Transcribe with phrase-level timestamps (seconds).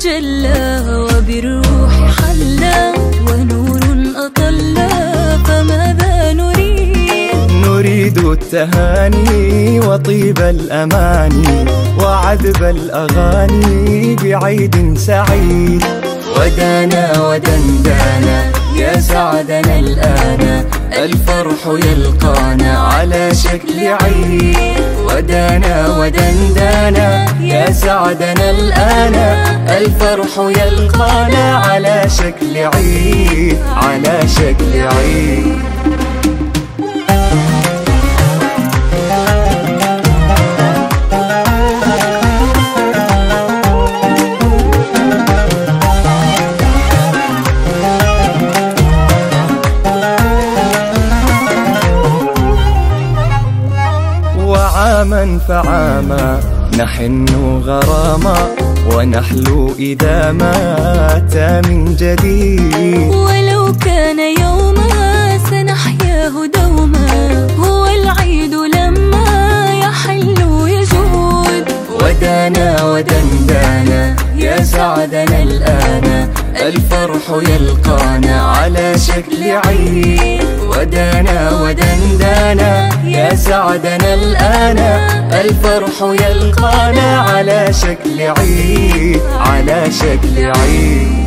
[0.00, 2.92] تجلى وبالروح حلى
[3.28, 3.80] ونور
[4.16, 4.88] أطلى
[5.44, 7.36] فماذا نريد؟
[7.66, 11.64] نريد التهاني وطيب الأماني
[11.98, 15.84] وعذب الأغاني بعيد سعيد.
[16.36, 18.38] ودانا ودندانا
[18.76, 24.80] يا سعدنا الآن الفرح يلقانا على شكل عيد.
[25.08, 26.79] ودانا ودندانا
[27.42, 29.14] يا سعدنا الآن.
[29.68, 35.49] الفرح يلقانا على شكل عيد على شكل عيد.
[54.60, 56.40] وعاما فعاما.
[56.78, 57.26] نحن
[57.66, 58.38] غراما
[58.92, 61.34] ونحلو إذا مات
[61.66, 63.08] من جديد.
[63.24, 64.92] ولو كان يوما
[65.50, 67.08] سنحياه دوما.
[67.64, 69.30] هو العيد لما
[69.84, 70.38] يحل
[70.76, 71.64] يجود
[72.00, 74.02] ودانا ودندانا
[74.36, 76.06] يا سعدنا الآن.
[76.68, 80.44] الفرح يلقانا على شكل عيد.
[80.70, 82.72] ودانا ودندانا
[83.04, 83.19] يا
[83.50, 84.78] سعدنا الآن.
[85.32, 91.19] الفرح يلقانا على شكل عيد على شكل عيد.